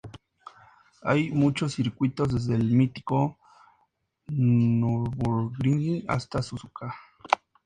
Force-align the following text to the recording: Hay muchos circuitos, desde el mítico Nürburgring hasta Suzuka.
Hay 1.03 1.29
muchos 1.29 1.73
circuitos, 1.75 2.33
desde 2.33 2.55
el 2.55 2.63
mítico 2.71 3.37
Nürburgring 4.29 6.05
hasta 6.07 6.41
Suzuka. 6.41 6.95